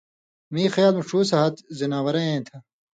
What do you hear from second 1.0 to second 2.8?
ݜُو سہتہۡ زناؤرہ ایں تھہ،